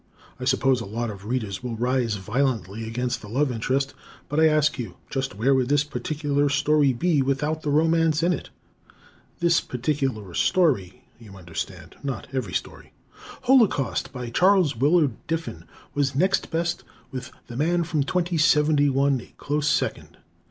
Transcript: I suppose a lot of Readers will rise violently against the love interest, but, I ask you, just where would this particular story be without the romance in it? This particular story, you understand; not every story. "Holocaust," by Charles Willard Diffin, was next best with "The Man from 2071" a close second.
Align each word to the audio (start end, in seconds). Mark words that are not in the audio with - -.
I 0.39 0.45
suppose 0.45 0.81
a 0.81 0.85
lot 0.87 1.11
of 1.11 1.25
Readers 1.27 1.61
will 1.61 1.75
rise 1.75 2.15
violently 2.15 2.87
against 2.87 3.21
the 3.21 3.29
love 3.29 3.51
interest, 3.51 3.93
but, 4.29 4.39
I 4.39 4.47
ask 4.47 4.79
you, 4.79 4.95
just 5.11 5.35
where 5.35 5.53
would 5.53 5.69
this 5.69 5.83
particular 5.83 6.49
story 6.49 6.91
be 6.91 7.21
without 7.21 7.61
the 7.61 7.69
romance 7.69 8.23
in 8.23 8.33
it? 8.33 8.49
This 9.41 9.61
particular 9.61 10.33
story, 10.33 11.03
you 11.19 11.37
understand; 11.37 11.97
not 12.01 12.25
every 12.33 12.53
story. 12.53 12.93
"Holocaust," 13.43 14.11
by 14.11 14.31
Charles 14.31 14.75
Willard 14.75 15.17
Diffin, 15.27 15.65
was 15.93 16.15
next 16.15 16.49
best 16.49 16.83
with 17.11 17.31
"The 17.45 17.55
Man 17.55 17.83
from 17.83 18.01
2071" 18.01 19.21
a 19.21 19.33
close 19.37 19.67
second. 19.69 20.17